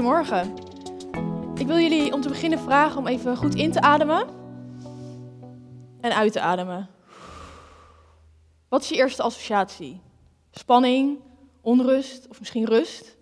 [0.00, 0.54] Goedemorgen.
[1.54, 4.28] Ik wil jullie om te beginnen vragen om even goed in te ademen
[6.00, 6.88] en uit te ademen.
[8.68, 10.00] Wat is je eerste associatie?
[10.50, 11.18] Spanning,
[11.60, 13.16] onrust of misschien rust?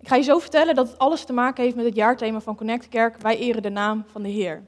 [0.00, 2.56] Ik ga je zo vertellen dat het alles te maken heeft met het jaarthema van
[2.56, 3.16] Connect Kerk.
[3.16, 4.64] Wij eren de naam van de Heer.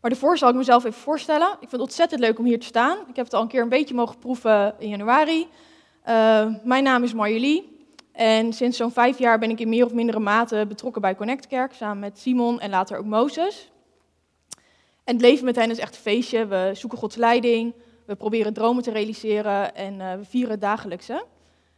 [0.00, 1.48] Maar daarvoor zal ik mezelf even voorstellen.
[1.48, 2.98] Ik vind het ontzettend leuk om hier te staan.
[3.08, 5.48] Ik heb het al een keer een beetje mogen proeven in januari.
[6.08, 7.71] Uh, mijn naam is Marjolie.
[8.12, 11.46] En sinds zo'n vijf jaar ben ik in meer of mindere mate betrokken bij Connect
[11.46, 13.70] Kerk, samen met Simon en later ook Mozes.
[15.04, 16.46] En het leven met hen is echt een feestje.
[16.46, 17.74] We zoeken Gods leiding,
[18.06, 21.24] we proberen dromen te realiseren en uh, we vieren het dagelijkse.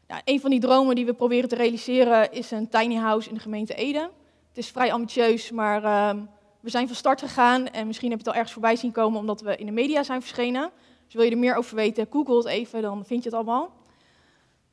[0.08, 3.34] Nou, een van die dromen die we proberen te realiseren is een tiny house in
[3.34, 4.10] de gemeente Ede.
[4.48, 6.22] Het is vrij ambitieus, maar uh,
[6.60, 9.20] we zijn van start gegaan en misschien heb je het al ergens voorbij zien komen
[9.20, 10.70] omdat we in de media zijn verschenen.
[11.04, 13.72] Dus wil je er meer over weten, google het even, dan vind je het allemaal.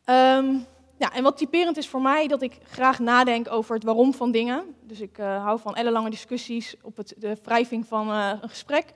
[0.05, 0.65] Um,
[1.01, 4.31] ja, en wat typerend is voor mij, dat ik graag nadenk over het waarom van
[4.31, 4.75] dingen.
[4.81, 8.93] Dus ik uh, hou van ellenlange discussies op het, de wrijving van uh, een gesprek.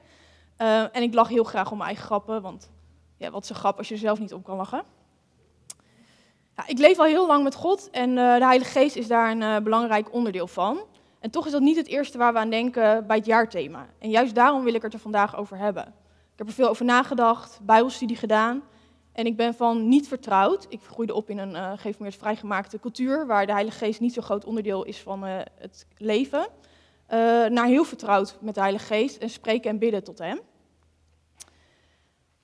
[0.58, 2.72] Uh, en ik lach heel graag om mijn eigen grappen, want
[3.18, 4.84] ja, wat is een grap als je er zelf niet om kan lachen?
[6.68, 10.14] Ik leef al heel lang met God en de Heilige Geest is daar een belangrijk
[10.14, 10.80] onderdeel van.
[11.20, 13.88] En toch is dat niet het eerste waar we aan denken bij het jaarthema.
[14.00, 15.84] En juist daarom wil ik het er vandaag over hebben.
[16.32, 18.64] Ik heb er veel over nagedacht, bijbelstudie gedaan...
[19.16, 20.66] En ik ben van niet vertrouwd.
[20.70, 24.46] Ik groeide op in een uh, vrijgemaakte cultuur, waar de Heilige Geest niet zo'n groot
[24.46, 26.48] onderdeel is van uh, het leven, uh,
[27.46, 30.40] naar heel vertrouwd met de Heilige Geest en spreken en bidden tot Hem.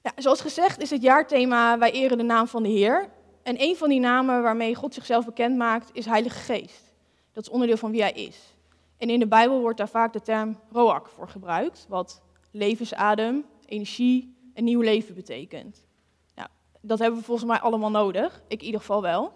[0.02, 3.10] Ja, zoals gezegd is het jaarthema Wij eren de naam van de Heer.
[3.44, 6.92] En een van die namen waarmee God zichzelf bekend maakt is Heilige Geest.
[7.32, 8.56] Dat is onderdeel van wie Hij is.
[8.98, 14.36] En in de Bijbel wordt daar vaak de term Roak voor gebruikt, wat levensadem, energie
[14.54, 15.90] en nieuw leven betekent
[16.82, 18.42] dat hebben we volgens mij allemaal nodig.
[18.48, 19.34] Ik in ieder geval wel.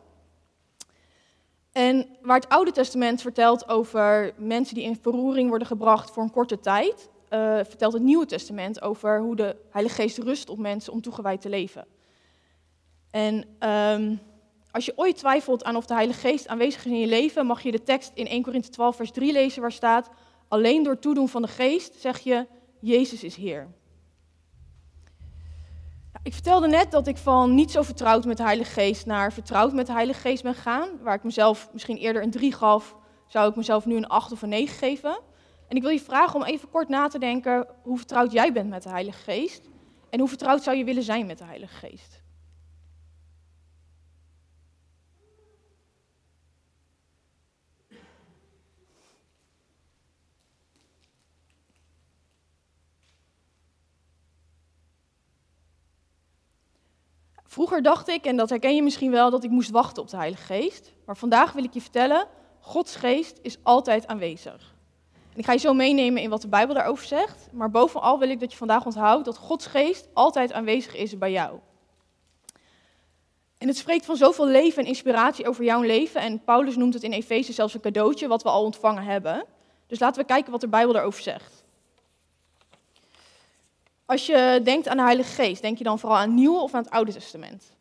[1.71, 6.31] En waar het Oude Testament vertelt over mensen die in verroering worden gebracht voor een
[6.31, 10.93] korte tijd, uh, vertelt het Nieuwe Testament over hoe de Heilige Geest rust op mensen
[10.93, 11.85] om toegewijd te leven.
[13.11, 14.19] En um,
[14.71, 17.61] als je ooit twijfelt aan of de Heilige Geest aanwezig is in je leven, mag
[17.61, 20.09] je de tekst in 1 Korinthe 12, vers 3 lezen, waar staat:
[20.47, 22.45] Alleen door toedoen van de Geest zeg je:
[22.79, 23.67] Jezus is Heer.
[26.25, 29.73] Ik vertelde net dat ik van niet zo vertrouwd met de Heilige Geest naar vertrouwd
[29.73, 30.89] met de Heilige Geest ben gegaan.
[31.01, 32.95] Waar ik mezelf misschien eerder een 3 gaf,
[33.27, 35.19] zou ik mezelf nu een 8 of een 9 geven.
[35.67, 38.69] En ik wil je vragen om even kort na te denken hoe vertrouwd jij bent
[38.69, 39.69] met de Heilige Geest.
[40.09, 42.21] En hoe vertrouwd zou je willen zijn met de Heilige Geest?
[57.55, 60.17] Vroeger dacht ik, en dat herken je misschien wel, dat ik moest wachten op de
[60.17, 60.93] Heilige Geest.
[61.05, 62.27] Maar vandaag wil ik je vertellen,
[62.59, 64.75] Gods Geest is altijd aanwezig.
[65.33, 67.47] En ik ga je zo meenemen in wat de Bijbel daarover zegt.
[67.51, 71.31] Maar bovenal wil ik dat je vandaag onthoudt dat Gods Geest altijd aanwezig is bij
[71.31, 71.59] jou.
[73.57, 76.21] En het spreekt van zoveel leven en inspiratie over jouw leven.
[76.21, 79.45] En Paulus noemt het in Efeze zelfs een cadeautje wat we al ontvangen hebben.
[79.87, 81.54] Dus laten we kijken wat de Bijbel daarover zegt.
[84.05, 86.73] Als je denkt aan de Heilige Geest, denk je dan vooral aan het Nieuwe of
[86.73, 87.75] aan het Oude Testament?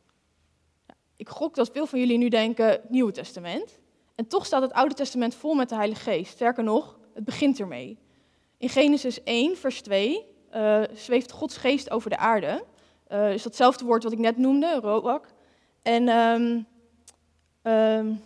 [1.16, 3.78] Ik gok dat veel van jullie nu denken Nieuwe Testament.
[4.14, 6.32] En toch staat het Oude Testament vol met de Heilige Geest.
[6.32, 7.98] Sterker nog, het begint ermee.
[8.58, 12.64] In Genesis 1, vers 2, uh, eh, zweeft Gods geest over de aarde.
[13.12, 15.26] Uh, is datzelfde woord wat ik net noemde, roak.
[15.82, 16.66] En um,
[17.62, 18.20] um,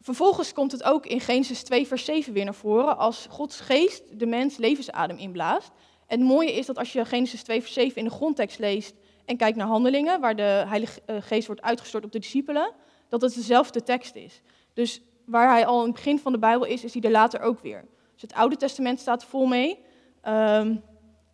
[0.00, 4.18] Vervolgens komt het ook in Genesis 2, vers 7 weer naar voren, als Gods geest
[4.18, 5.70] de mens levensadem inblaast.
[6.08, 9.36] Het mooie is dat als je Genesis 2 vers 7 in de grondtekst leest en
[9.36, 12.72] kijkt naar handelingen, waar de Heilige eh, Geest wordt uitgestort op de discipelen,
[13.08, 14.42] dat het dezelfde tekst is.
[14.72, 17.40] Dus waar hij al in het begin van de Bijbel is, is hij er later
[17.40, 17.84] ook weer.
[18.12, 19.78] Dus het Oude Testament staat vol mee,
[20.28, 20.82] um,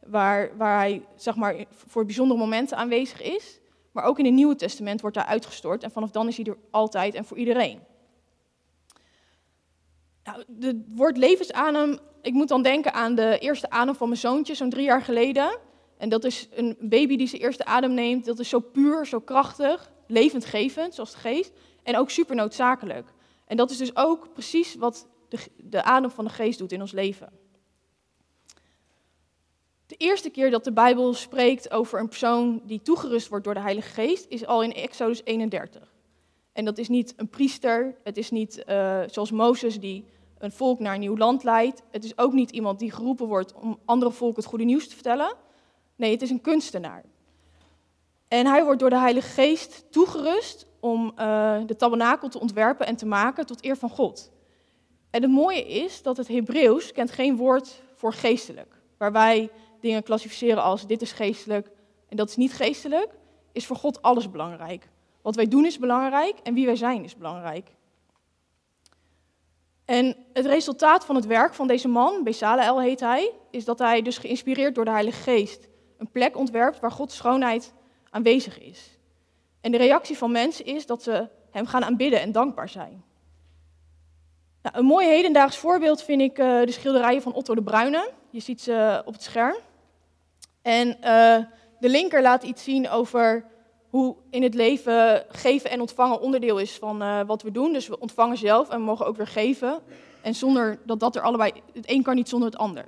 [0.06, 3.60] waar, waar hij zeg maar, voor bijzondere momenten aanwezig is.
[3.92, 6.56] Maar ook in het Nieuwe Testament wordt hij uitgestort en vanaf dan is hij er
[6.70, 7.80] altijd en voor iedereen.
[10.24, 14.54] Nou, het woord levensadem ik moet dan denken aan de eerste adem van mijn zoontje,
[14.54, 15.58] zo'n drie jaar geleden.
[15.96, 18.24] En dat is een baby die zijn eerste adem neemt.
[18.24, 21.52] Dat is zo puur, zo krachtig, levendgevend, zoals de geest.
[21.82, 23.12] En ook super noodzakelijk.
[23.46, 26.80] En dat is dus ook precies wat de, de adem van de geest doet in
[26.80, 27.32] ons leven.
[29.86, 33.60] De eerste keer dat de Bijbel spreekt over een persoon die toegerust wordt door de
[33.60, 35.94] Heilige Geest, is al in Exodus 31.
[36.52, 40.04] En dat is niet een priester, het is niet uh, zoals Mozes die
[40.44, 41.82] een volk naar een nieuw land leidt.
[41.90, 44.94] Het is ook niet iemand die geroepen wordt om andere volken het goede nieuws te
[44.94, 45.34] vertellen.
[45.96, 47.04] Nee, het is een kunstenaar.
[48.28, 52.96] En hij wordt door de Heilige Geest toegerust om uh, de tabernakel te ontwerpen en
[52.96, 54.32] te maken tot eer van God.
[55.10, 58.80] En het mooie is dat het Hebreeuws kent geen woord voor geestelijk.
[58.98, 59.50] Waar wij
[59.80, 61.70] dingen klassificeren als dit is geestelijk
[62.08, 63.08] en dat is niet geestelijk,
[63.52, 64.88] is voor God alles belangrijk.
[65.22, 67.70] Wat wij doen is belangrijk en wie wij zijn is belangrijk.
[69.84, 74.02] En het resultaat van het werk van deze man, Bezalel heet hij, is dat hij
[74.02, 77.72] dus geïnspireerd door de Heilige Geest een plek ontwerpt waar Gods schoonheid
[78.10, 78.98] aanwezig is.
[79.60, 83.04] En de reactie van mensen is dat ze hem gaan aanbidden en dankbaar zijn.
[84.62, 88.10] Nou, een mooi hedendaags voorbeeld vind ik uh, de schilderijen van Otto de Bruyne.
[88.30, 89.56] Je ziet ze op het scherm.
[90.62, 91.38] En uh,
[91.80, 93.44] de linker laat iets zien over
[93.94, 97.72] hoe in het leven geven en ontvangen onderdeel is van uh, wat we doen.
[97.72, 99.78] Dus we ontvangen zelf en we mogen ook weer geven.
[100.22, 102.84] En zonder dat dat er allebei, het een kan niet zonder het ander.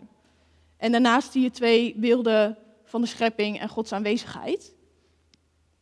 [0.76, 4.75] En daarnaast zie je twee beelden van de schepping en Gods aanwezigheid.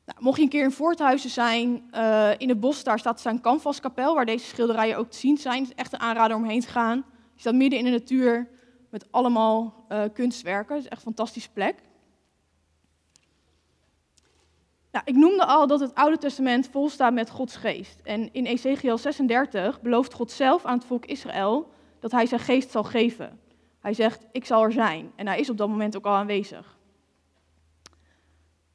[0.05, 3.41] Nou, mocht je een keer in Voorthuizen zijn, uh, in het bos, daar staat zijn
[3.41, 5.61] canvaskapel, waar deze schilderijen ook te zien zijn.
[5.61, 7.05] Het is echt een aanrader om heen te gaan.
[7.35, 8.49] Je staat midden in de natuur
[8.91, 10.75] met allemaal uh, kunstwerken.
[10.75, 11.75] Het is echt een fantastische plek.
[14.95, 18.01] Nou, ik noemde al dat het Oude Testament vol staat met Gods geest.
[18.03, 21.71] En in Ezekiel 36 belooft God zelf aan het volk Israël
[22.01, 23.41] dat hij zijn geest zal geven.
[23.81, 25.13] Hij zegt, ik zal er zijn.
[25.17, 26.79] En hij is op dat moment ook al aanwezig.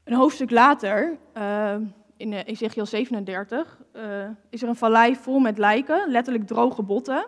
[0.04, 1.75] Een hoofdstuk later, uh,
[2.18, 7.25] in Ezekiel 37, uh, is er een vallei vol met lijken, letterlijk droge botten,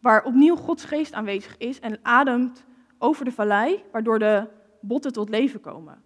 [0.00, 2.64] waar opnieuw Gods geest aanwezig is en ademt
[2.98, 4.46] over de vallei, waardoor de
[4.80, 6.04] botten tot leven komen.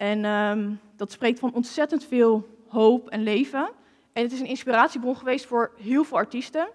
[0.00, 3.70] En um, dat spreekt van ontzettend veel hoop en leven.
[4.12, 6.68] En het is een inspiratiebron geweest voor heel veel artiesten.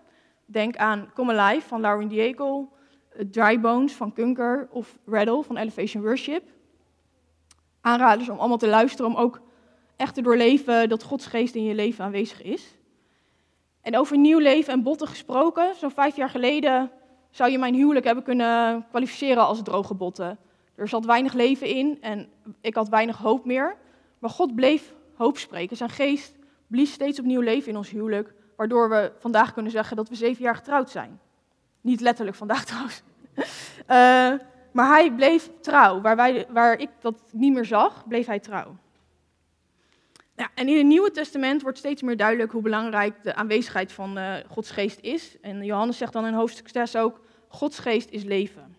[0.46, 2.70] Denk aan Come Alive van Lauren Diego,
[3.32, 6.44] Dry Bones van Kunker of Rattle van Elevation Worship.
[7.82, 9.42] Aanraders om allemaal te luisteren, om ook
[9.96, 12.78] echt te doorleven dat Gods geest in je leven aanwezig is.
[13.82, 16.92] En over nieuw leven en botten gesproken, zo'n vijf jaar geleden
[17.30, 20.38] zou je mijn huwelijk hebben kunnen kwalificeren als droge botten.
[20.76, 22.30] Er zat weinig leven in en
[22.62, 23.76] ik had weinig hoop meer.
[24.20, 25.78] Maar God bleef hoop spreken.
[25.78, 26.36] Zijn geest
[26.68, 30.44] blies steeds opnieuw leven in ons huwelijk, waardoor we vandaag kunnen zeggen dat we zeven
[30.44, 31.20] jaar getrouwd zijn.
[31.82, 33.04] Niet letterlijk vandaag trouwens.
[33.36, 36.02] Uh, maar hij bleef trouw.
[36.02, 38.76] Waar, wij, waar ik dat niet meer zag, bleef hij trouw.
[40.36, 44.18] Ja, en in het Nieuwe Testament wordt steeds meer duidelijk hoe belangrijk de aanwezigheid van
[44.18, 45.38] uh, Gods geest is.
[45.42, 48.75] En Johannes zegt dan in hoofdstuk 6 ook, Gods geest is leven.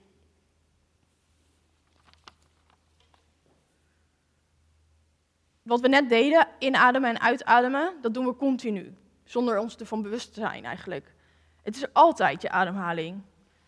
[5.66, 8.94] Wat we net deden, inademen en uitademen, dat doen we continu.
[9.24, 11.14] Zonder ons ervan bewust te zijn eigenlijk.
[11.62, 13.22] Het is altijd je ademhaling.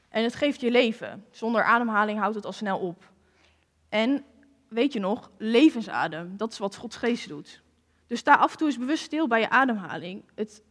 [0.09, 1.25] En het geeft je leven.
[1.31, 3.11] Zonder ademhaling houdt het al snel op.
[3.89, 4.25] En
[4.69, 7.63] weet je nog, levensadem, dat is wat Gods geest doet.
[8.07, 10.23] Dus sta af en toe eens bewust stil bij je ademhaling.
[10.35, 10.63] Het,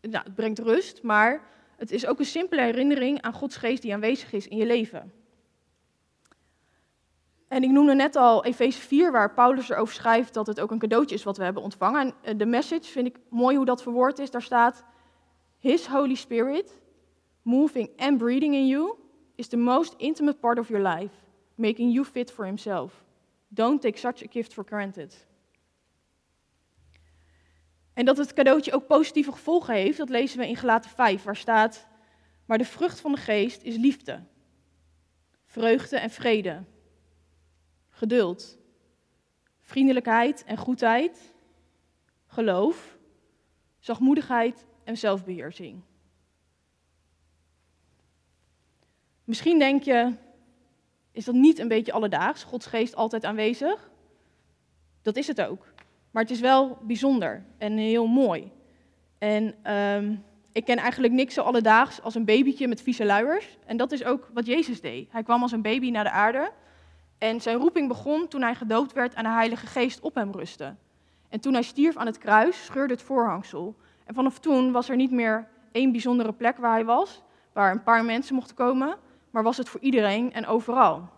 [0.00, 1.42] nou, het brengt rust, maar
[1.76, 5.12] het is ook een simpele herinnering aan Gods geest die aanwezig is in je leven.
[7.54, 10.78] En ik noemde net al Efeze 4, waar Paulus erover schrijft dat het ook een
[10.78, 12.00] cadeautje is wat we hebben ontvangen.
[12.00, 14.30] En eh, de message vind ik mooi hoe dat verwoord is.
[14.30, 14.84] Daar staat:
[15.58, 16.80] His Holy Spirit,
[17.42, 18.94] moving and breathing in you,
[19.34, 21.14] is the most intimate part of your life,
[21.54, 23.04] making you fit for Himself.
[23.48, 25.26] Don't take such a gift for granted.
[27.92, 31.36] En dat het cadeautje ook positieve gevolgen heeft, dat lezen we in Gelaten 5, waar
[31.36, 31.86] staat:
[32.44, 34.22] Maar de vrucht van de geest is liefde,
[35.44, 36.62] vreugde en vrede
[37.94, 38.58] geduld,
[39.60, 41.34] vriendelijkheid en goedheid,
[42.26, 42.98] geloof,
[43.78, 45.82] zachtmoedigheid en zelfbeheersing.
[49.24, 50.12] Misschien denk je,
[51.12, 53.90] is dat niet een beetje alledaags, Gods geest altijd aanwezig?
[55.02, 55.72] Dat is het ook.
[56.10, 58.52] Maar het is wel bijzonder en heel mooi.
[59.18, 63.58] En um, ik ken eigenlijk niks zo alledaags als een babytje met vieze luiers.
[63.66, 65.12] En dat is ook wat Jezus deed.
[65.12, 66.52] Hij kwam als een baby naar de aarde
[67.18, 70.74] en zijn roeping begon toen hij gedoopt werd en de Heilige Geest op hem rustte.
[71.28, 73.76] En toen hij stierf aan het kruis, scheurde het voorhangsel.
[74.04, 77.82] En vanaf toen was er niet meer één bijzondere plek waar hij was, waar een
[77.82, 78.96] paar mensen mochten komen,
[79.30, 81.08] maar was het voor iedereen en overal.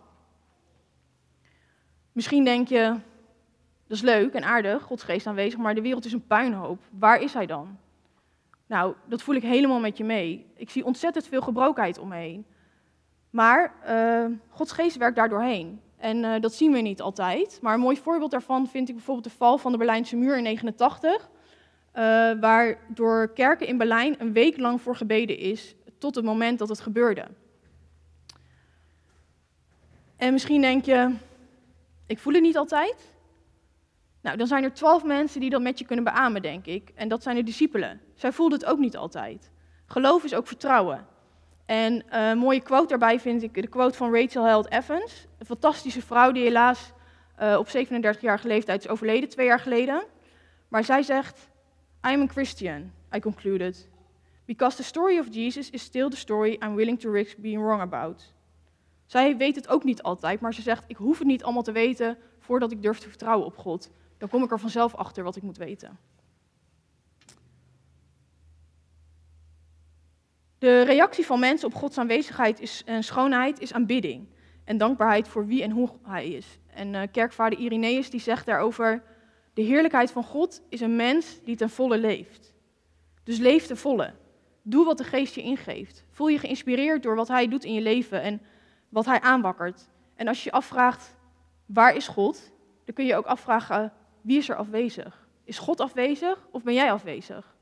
[2.11, 2.85] Misschien denk je,
[3.87, 6.83] dat is leuk en aardig, Gods geest aanwezig, maar de wereld is een puinhoop.
[6.89, 7.77] Waar is hij dan?
[8.67, 10.45] Nou, dat voel ik helemaal met je mee.
[10.55, 12.45] Ik zie ontzettend veel gebrokenheid om me heen.
[13.29, 15.81] Maar uh, Gods geest werkt daar doorheen.
[15.97, 17.59] En uh, dat zien we niet altijd.
[17.61, 20.43] Maar een mooi voorbeeld daarvan vind ik bijvoorbeeld de val van de Berlijnse muur in
[20.43, 21.29] 89.
[21.93, 26.25] Uh, eh, waar door kerken in Berlijn een week lang voor gebeden is, tot het
[26.25, 27.27] moment dat het gebeurde.
[30.15, 31.13] En misschien denk je,
[32.07, 33.15] ik voel het niet altijd.
[34.21, 36.91] Nou, dan zijn er twaalf mensen die dat met je kunnen beamen, denk ik.
[36.95, 38.01] En dat zijn de discipelen.
[38.15, 39.51] Zij voelden het ook niet altijd.
[39.85, 41.07] Geloof is ook vertrouwen.
[41.67, 45.27] En een mooie quote daarbij vind ik de quote van Rachel Held Evans.
[45.37, 46.91] Een fantastische vrouw die helaas
[47.41, 50.03] uh, op 37-jarige leeftijd is overleden, twee jaar geleden.
[50.67, 51.49] Maar zij zegt,
[52.07, 53.89] I am a Christian, I concluded.
[54.45, 57.81] Because the story of Jesus is still the story I'm willing to risk being wrong
[57.81, 58.33] about.
[59.05, 61.71] Zij weet het ook niet altijd, maar ze zegt, ik hoef het niet allemaal te
[61.71, 63.91] weten voordat ik durf te vertrouwen op God.
[64.17, 65.97] Dan kom ik er vanzelf achter wat ik moet weten.
[70.57, 74.27] De reactie van mensen op Gods aanwezigheid is, en schoonheid is aanbidding
[74.63, 76.59] en dankbaarheid voor wie en hoe hij is.
[76.73, 79.03] En uh, kerkvader Irenaeus die zegt daarover,
[79.53, 82.53] de heerlijkheid van God is een mens die ten volle leeft.
[83.23, 84.13] Dus leef ten volle.
[84.61, 86.03] Doe wat de geest je ingeeft.
[86.11, 88.41] Voel je geïnspireerd door wat hij doet in je leven en
[88.89, 89.89] wat hij aanwakkert.
[90.15, 91.15] En als je je afvraagt,
[91.65, 92.51] waar is God?
[92.85, 95.27] Dan kun je ook afvragen, wie is er afwezig?
[95.43, 97.56] Is God afwezig of ben jij afwezig?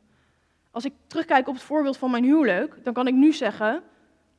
[0.75, 3.83] Als ik terugkijk op het voorbeeld van mijn huwelijk, dan kan ik nu zeggen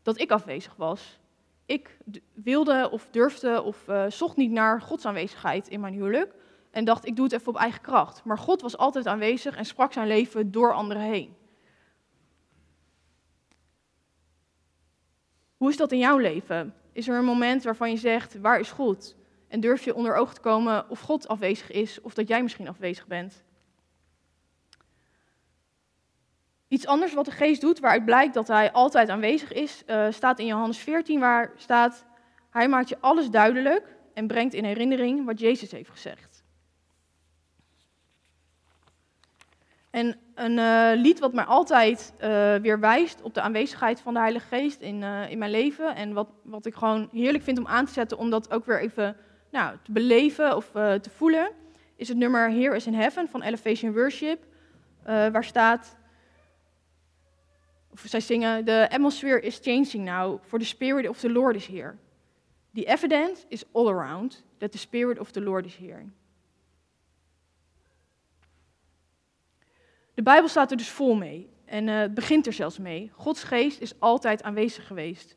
[0.03, 1.19] dat ik afwezig was.
[1.67, 1.97] Ik
[2.35, 6.35] wilde of durfde of uh, zocht niet naar Gods aanwezigheid in mijn huwelijk
[6.71, 8.25] en dacht, ik doe het even op eigen kracht.
[8.25, 11.37] Maar God was altijd aanwezig en sprak zijn leven door anderen heen.
[15.57, 16.75] Hoe is dat in jouw leven?
[16.93, 19.17] Is er een moment waarvan je zegt, waar is God?
[19.49, 22.69] En durf je onder ogen te komen of God afwezig is of dat jij misschien
[22.69, 23.46] afwezig bent?
[26.69, 30.39] Iets anders wat de geest doet, waaruit blijkt dat hij altijd aanwezig is, uh, staat
[30.39, 32.05] in Johannes 14, waar staat,
[32.51, 36.45] hij maakt je alles duidelijk en brengt in herinnering wat Jezus heeft gezegd.
[39.91, 44.21] En een uh, lied wat mij altijd uh, weer wijst op de aanwezigheid van de
[44.21, 47.87] Heilige Geest in, in mijn leven en wat, wat ik gewoon heerlijk vind om aan
[47.87, 49.17] te zetten, om dat ook weer even
[49.51, 51.51] nou, te beleven of te voelen,
[51.97, 54.45] is het nummer Here is in Heaven van Elevation Worship,
[55.05, 55.97] waar staat...
[57.97, 61.67] Of zij zingen, the atmosphere is changing now, for the spirit of the Lord is
[61.67, 61.97] here.
[62.73, 66.05] The evidence is all around that the spirit of the Lord is here.
[70.15, 71.51] De Bijbel staat er dus vol mee.
[71.65, 73.11] En uh, het begint er zelfs mee.
[73.15, 75.37] Gods geest is altijd aanwezig geweest.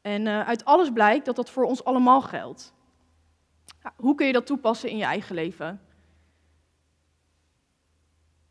[0.00, 2.72] En uh, uit alles blijkt dat dat voor ons allemaal geldt.
[3.96, 5.80] Hoe kun je dat toepassen in je eigen leven?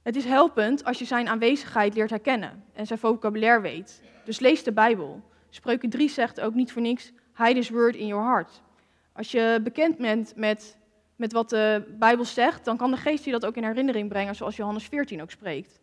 [0.08, 4.02] Het is helpend als je zijn aanwezigheid leert herkennen en zijn vocabulaire weet.
[4.26, 5.22] Dus lees de Bijbel.
[5.50, 8.62] Spreuken 3 zegt ook niet voor niks, hide his word in your heart.
[9.14, 10.78] Als je bekend bent met,
[11.16, 14.36] met wat de Bijbel zegt, dan kan de geest je dat ook in herinnering brengen,
[14.36, 15.80] zoals Johannes 14 ook spreekt.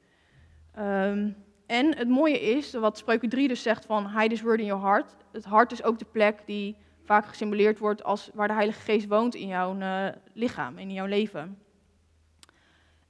[0.78, 4.66] Um, en het mooie is, wat Spreuken 3 dus zegt van hide his word in
[4.66, 5.16] your heart.
[5.32, 9.06] Het hart is ook de plek die vaak gesymboleerd wordt als waar de Heilige Geest
[9.06, 11.63] woont in jouw uh, lichaam, in jouw leven.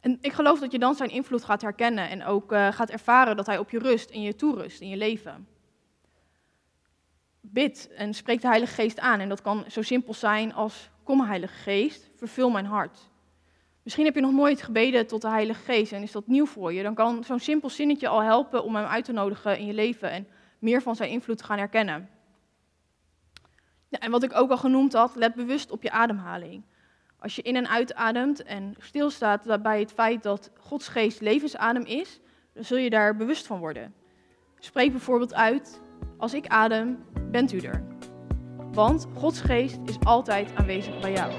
[0.05, 3.37] En ik geloof dat je dan zijn invloed gaat herkennen en ook uh, gaat ervaren
[3.37, 5.49] dat hij op je rust en je toerust in je leven.
[7.41, 9.21] Bid en spreek de Heilige Geest aan.
[9.21, 13.11] En dat kan zo simpel zijn als: Kom, Heilige Geest, vervul mijn hart.
[13.83, 16.73] Misschien heb je nog nooit gebeden tot de Heilige Geest en is dat nieuw voor
[16.73, 16.83] je.
[16.83, 20.11] Dan kan zo'n simpel zinnetje al helpen om hem uit te nodigen in je leven
[20.11, 22.09] en meer van zijn invloed te gaan herkennen.
[23.91, 26.65] En wat ik ook al genoemd had, let bewust op je ademhaling.
[27.19, 32.21] Als je in en uitademt en stilstaat bij het feit dat Gods geest levensadem is,
[32.53, 33.95] dan zul je daar bewust van worden.
[34.59, 35.81] Spreek bijvoorbeeld uit,
[36.19, 37.85] als ik adem, bent u er.
[38.73, 41.33] Want Gods geest is altijd aanwezig bij jou.